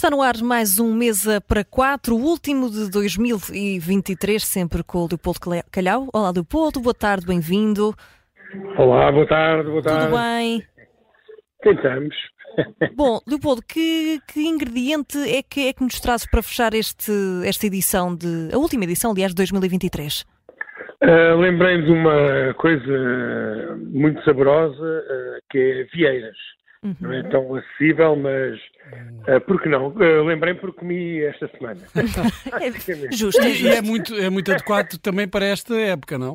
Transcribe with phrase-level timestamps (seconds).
[0.00, 5.06] Está no ar mais um Mesa para Quatro, o último de 2023, sempre com o
[5.06, 5.38] Leopoldo
[5.70, 6.08] Calhau.
[6.14, 7.94] Olá, Leopoldo, boa tarde, bem-vindo.
[8.78, 10.06] Olá, boa tarde, boa tarde.
[10.06, 10.66] Tudo bem?
[11.60, 12.16] Tentamos.
[12.96, 17.12] Bom, Leopoldo, que, que ingrediente é que, é que nos traz para fechar este,
[17.44, 20.24] esta edição, de, a última edição, aliás, de 2023?
[21.02, 26.38] Uh, Lembrei-me de uma coisa muito saborosa, uh, que é vieiras.
[26.82, 26.96] Uhum.
[26.98, 28.58] Não é tão acessível, mas
[29.28, 29.88] uh, por que não?
[29.88, 31.80] Uh, Lembrei-me porque comi esta semana.
[32.58, 36.34] é, justo, E é muito, é muito adequado também para esta época, não?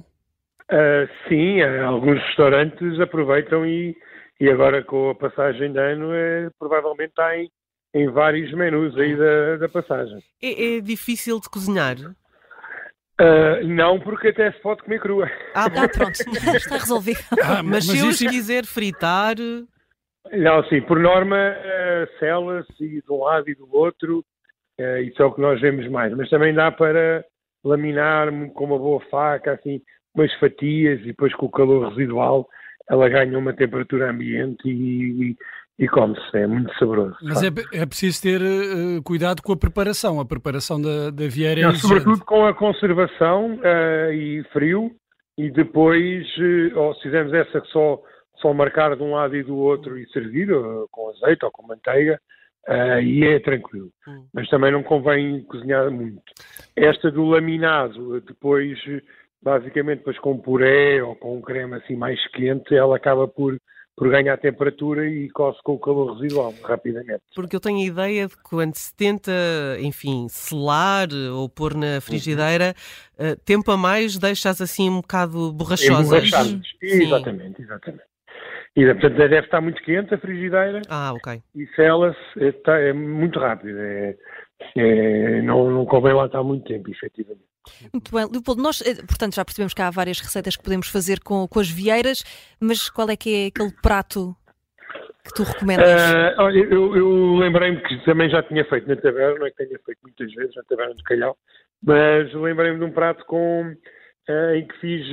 [0.71, 3.95] Uh, sim, alguns restaurantes aproveitam e,
[4.40, 7.49] e agora com a passagem de ano é, provavelmente está em,
[7.96, 10.20] em vários menus aí da, da passagem.
[10.41, 11.96] É, é difícil de cozinhar?
[13.20, 15.32] Uh, não, porque até se pode comer crua.
[15.55, 16.20] Ah, ah pronto,
[16.55, 17.20] está resolvido.
[17.41, 19.38] Ah, mas, mas, se eu os quiser fritar.
[20.31, 24.26] Não, sim, por norma, uh, sela-se de um lado e do outro,
[24.79, 26.15] uh, isso é o que nós vemos mais.
[26.15, 27.23] Mas também dá para
[27.63, 29.82] laminar com uma boa faca, assim,
[30.15, 32.48] umas fatias, e depois com o calor residual,
[32.90, 35.37] ela ganha uma temperatura ambiente e, e
[35.77, 37.17] e come-se, é muito saboroso.
[37.21, 41.62] Mas é, é, preciso ter uh, cuidado com a preparação, a preparação da, da vieira
[41.62, 44.91] Não, é Sobretudo com a conservação uh, e frio,
[45.37, 48.01] e depois, uh, ou se fizermos essa só,
[48.46, 50.48] só marcar de um lado e do outro e servir,
[50.91, 52.20] com azeite ou com manteiga,
[53.01, 53.90] e é tranquilo.
[54.07, 54.26] Hum.
[54.32, 56.21] Mas também não convém cozinhar muito.
[56.76, 58.77] Esta do laminado, depois,
[59.41, 63.57] basicamente, depois com puré ou com um creme assim mais quente, ela acaba por
[63.98, 67.22] por ganhar temperatura e coce com o calor residual rapidamente.
[67.34, 69.31] Porque eu tenho a ideia de que quando se tenta,
[69.79, 72.75] enfim, selar ou pôr na frigideira,
[73.18, 76.29] uh, tempo a mais deixas assim um bocado borrachosas.
[76.81, 78.03] Exatamente, exatamente.
[78.75, 80.81] E, portanto, deve estar muito quente a frigideira.
[80.90, 81.41] Ah, ok.
[81.56, 83.79] E sela-se, é, é, muito rápido.
[83.79, 84.16] É,
[84.75, 87.45] é, não, não convém lá estar muito tempo, efetivamente.
[87.91, 91.19] Muito bem, Leopoldo, nós, eh, portanto, já percebemos que há várias receitas que podemos fazer
[91.22, 92.23] com, com as vieiras,
[92.59, 94.35] mas qual é que é aquele prato
[95.23, 95.89] que tu recomendas?
[95.89, 99.57] Uh, olha, eu, eu lembrei-me que também já tinha feito na taberna, não é que
[99.57, 101.35] tenha feito muitas vezes na taberna de Calhau,
[101.81, 103.73] mas lembrei-me de um prato com,
[104.29, 105.07] uh, em que fiz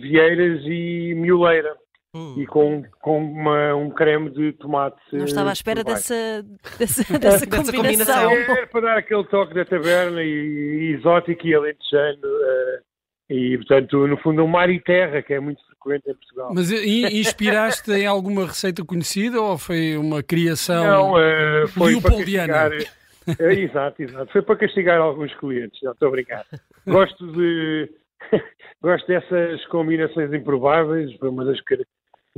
[0.00, 1.76] vieiras e mioleira.
[2.14, 2.34] Hum.
[2.38, 4.96] E com, com uma, um creme de tomate.
[5.12, 6.42] Não estava à espera dessa,
[6.78, 8.30] dessa, dessa, combinação.
[8.30, 12.18] É, para dar aquele toque da taberna e, e exótico e alentejano.
[12.24, 12.88] Uh,
[13.30, 16.50] e, portanto, no fundo, um mar e terra, que é muito frequente em Portugal.
[16.54, 22.54] Mas inspiraste em alguma receita conhecida ou foi uma criação Não, uh, foi leopoldiana?
[22.54, 24.32] Para castigar, uh, exato, exato.
[24.32, 26.46] Foi para castigar alguns clientes, não estou a brincar.
[26.86, 27.90] Gosto de...
[28.80, 31.60] Gosto dessas combinações improváveis, foi uma das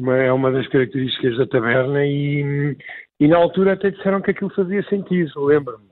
[0.00, 2.76] uma, é uma das características da taberna e,
[3.18, 5.90] e na altura até disseram que aquilo fazia sentido, lembro-me.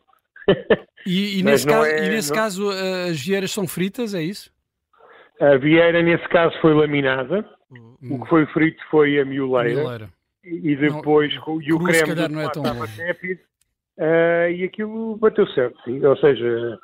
[1.06, 2.36] E, e, nesse, caso, é, e nesse não...
[2.36, 4.50] caso, as vieiras são fritas, é isso?
[5.40, 7.96] A vieira nesse caso foi laminada, hum.
[8.10, 10.08] o que foi frito foi a mioleira,
[10.42, 13.40] e depois não, e o creme calhar, não é tão estava tépido,
[13.98, 16.04] uh, e aquilo bateu certo, sim.
[16.04, 16.78] ou seja,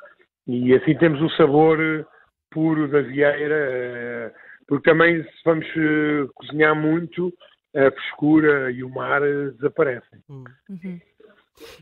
[0.47, 2.07] e assim temos o sabor
[2.51, 7.33] puro da vieira, uh, porque também se vamos uh, cozinhar muito,
[7.75, 10.19] a frescura e o mar uh, desaparecem.
[10.29, 10.43] Hum.
[10.69, 10.99] Uhum.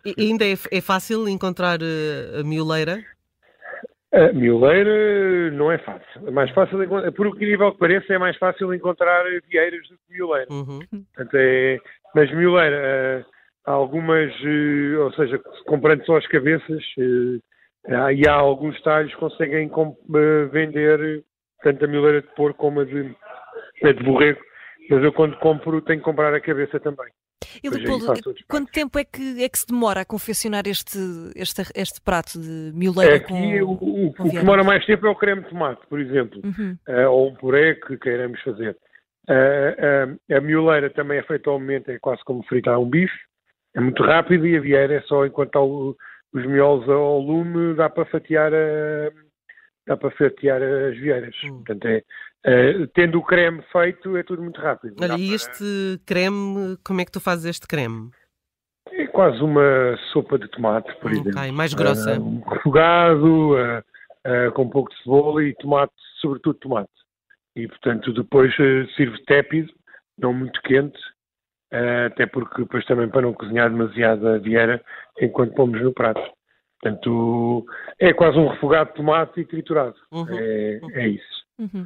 [0.05, 3.03] E ainda é, é fácil encontrar uh, a mioleira?
[4.11, 6.27] A mioleira não é fácil.
[6.27, 6.77] É mais fácil,
[7.15, 10.51] por incrível que pareça, é mais fácil encontrar vieiras do que mioleira.
[10.51, 10.79] Uhum.
[11.15, 11.79] Portanto, é,
[12.13, 13.25] mas mioleira,
[13.65, 14.31] há algumas,
[14.99, 19.71] ou seja, comprando só as cabeças, e há alguns talhos que conseguem
[20.51, 21.23] vender
[21.63, 23.15] tanto a mileira de porco como a de,
[23.83, 24.39] a de borrego,
[24.89, 27.07] mas eu quando compro tenho que comprar a cabeça também.
[27.63, 28.13] E Leopoldo,
[28.47, 30.97] quanto tempo é que, é que se demora a confeccionar este,
[31.35, 35.05] este, este prato de mioleira Aqui, com, o, o, com o que demora mais tempo
[35.05, 36.77] é o creme de tomate, por exemplo, uhum.
[36.87, 38.77] uh, ou um puré que queiramos fazer.
[39.29, 43.13] Uh, uh, a mioleira também é feita ao momento, é quase como fritar um bife,
[43.75, 45.97] é muito rápido e a vieira é só enquanto
[46.33, 49.11] os miolos ao lume dá para fatiar a,
[49.87, 51.35] dá para fatiar as vieiras.
[51.43, 51.63] Hum.
[51.63, 52.03] Portanto, é,
[52.45, 54.95] é, tendo o creme feito, é tudo muito rápido.
[55.01, 58.11] Olha, e este creme, como é que tu fazes este creme?
[58.91, 61.53] É quase uma sopa de tomate, por okay, exemplo.
[61.53, 62.19] mais grossa.
[62.19, 66.91] Uh, um refogado, uh, uh, com um pouco de cebola e tomate, sobretudo tomate.
[67.55, 68.53] E, portanto, depois
[68.95, 69.71] sirve tépido,
[70.17, 70.99] não muito quente,
[72.07, 74.83] até porque depois também para não cozinhar demasiado a vieira
[75.21, 76.19] enquanto pomos no prato.
[76.83, 77.65] Portanto,
[77.97, 79.95] é quase um refogado de tomate e triturado.
[80.11, 80.27] Uhum.
[80.37, 81.43] É, é, isso.
[81.57, 81.85] Uhum.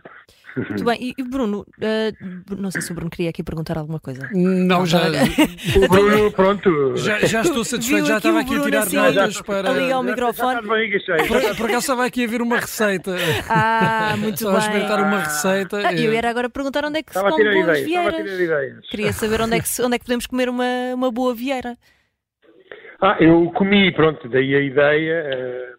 [0.58, 4.28] Muito bem, e Bruno, uh, não sei se o Bruno queria aqui perguntar alguma coisa.
[4.34, 5.02] Não, já.
[5.78, 6.98] o Bruno, pronto.
[6.98, 9.70] Já, já estou satisfeito, já estava aqui a tirar assim, notas para.
[9.70, 10.62] Ali ao microfone.
[10.62, 13.16] Por, por acaso estava aqui a ver uma receita.
[13.50, 14.60] Ah, muito estava bem.
[14.60, 15.88] a experimentar uma receita.
[15.88, 18.88] Ah, eu era agora perguntar onde é que estava se come boas vieiras.
[18.90, 20.66] Queria saber onde é que, onde é que podemos comer uma,
[20.96, 21.78] uma boa vieira.
[23.02, 25.24] Ah, eu comi, pronto, daí a ideia.
[25.24, 25.78] Uh,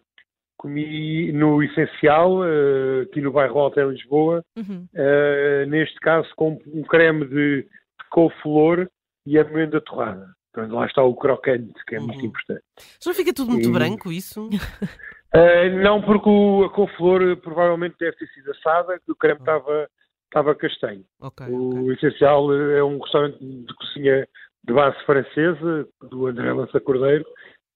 [0.57, 4.87] comi no Essencial, uh, aqui no bairro Alto em Lisboa, uhum.
[4.93, 7.65] uh, neste caso com um creme de,
[8.09, 8.89] couve-flor
[9.25, 10.27] e amêndoa torrada.
[10.51, 12.07] Portanto, lá está o crocante, que é uhum.
[12.07, 12.63] muito importante.
[13.01, 13.71] Já fica tudo muito e...
[13.71, 14.49] branco, isso?
[15.83, 19.87] Não, porque o, a couve-flor provavelmente deve ter sido assada, que o creme estava
[20.25, 21.03] estava castanho.
[21.19, 21.93] Okay, o okay.
[21.93, 24.27] Essencial é um restaurante de cozinha
[24.65, 27.25] de base francesa, do André Lança Cordeiro,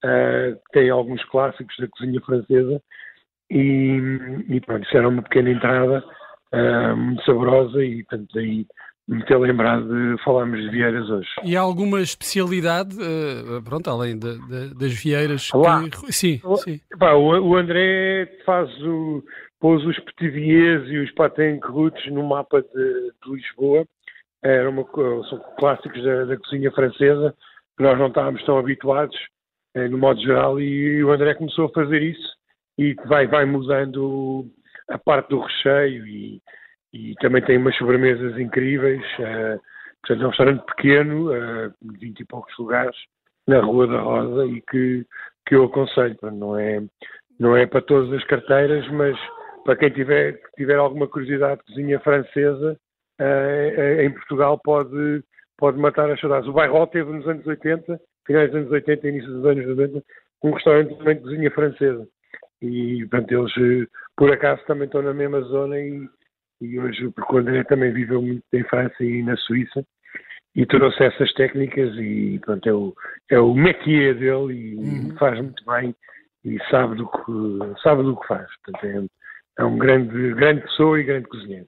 [0.03, 2.81] uh, tem alguns clássicos da cozinha francesa
[3.49, 3.99] e,
[4.49, 6.03] e pronto, isso era uma pequena entrada
[6.53, 8.65] uh, muito saborosa e portanto daí
[9.07, 11.27] me ter lembrado de falarmos de vieiras hoje.
[11.43, 15.49] E há alguma especialidade, uh, pronto, além de, de, das vieiras?
[15.53, 15.83] Lá.
[15.89, 16.11] Que...
[16.11, 16.79] Sim, sim.
[16.97, 19.21] Pá, o, o, André faz o,
[19.59, 21.69] pôs os petiviers e os patenques
[22.11, 23.85] no mapa de, de Lisboa.
[24.43, 24.85] Era uma,
[25.29, 27.33] são clássicos da, da cozinha francesa
[27.77, 29.17] que nós não estávamos tão habituados
[29.75, 32.33] eh, no modo geral, e o André começou a fazer isso
[32.77, 34.45] e vai, vai mudando
[34.87, 36.41] a parte do recheio e,
[36.93, 39.03] e também tem umas sobremesas incríveis.
[39.19, 39.59] Uh,
[40.01, 42.95] portanto, é um restaurante pequeno, uh, 20 e poucos lugares,
[43.47, 45.05] na Rua da Rosa e que,
[45.47, 46.17] que eu aconselho.
[46.31, 46.81] Não é,
[47.39, 49.17] não é para todas as carteiras, mas
[49.65, 52.77] para quem tiver, tiver alguma curiosidade de cozinha francesa,
[54.01, 55.23] em Portugal pode,
[55.57, 56.47] pode matar as saudades.
[56.47, 60.03] O Bairro teve nos anos 80 finais dos anos 80 e início dos anos 90,
[60.43, 62.07] um restaurante também de cozinha francesa.
[62.61, 66.07] E, portanto, eles, eh, por acaso, também estão na mesma zona e,
[66.61, 69.85] e hoje, porque o André também viveu muito em França e na Suíça
[70.55, 72.93] e trouxe essas técnicas e, portanto, é o,
[73.31, 75.15] é o métier dele e uhum.
[75.17, 75.95] faz muito bem
[76.45, 78.47] e sabe do que, sabe do que faz.
[78.63, 81.67] Portanto, é, é um grande, grande pessoa e grande cozinheiro.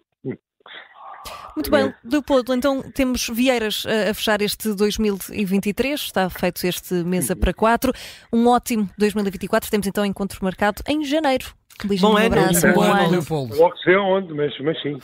[1.56, 7.54] Muito bem, Leopoldo, então temos Vieiras a fechar este 2023, está feito este mesa para
[7.54, 7.92] quatro.
[8.32, 11.54] Um ótimo 2024, temos então encontro marcado em janeiro.
[11.84, 12.74] Beijinho, bom um abraço.
[12.74, 13.56] Bom, ano, Leopoldo.
[13.56, 14.98] Logo se vê onde, mas, mas sim.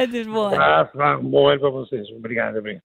[0.00, 0.56] Adeus, bom ano.
[0.56, 2.08] Um abraço, bom ano para vocês.
[2.10, 2.82] Obrigado, obrigado.